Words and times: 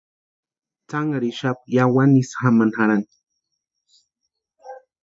Tsanharhixapka 0.87 1.67
yáwani 1.75 2.17
ísï 2.21 2.35
jámani 2.41 2.73
jarhani. 2.75 3.07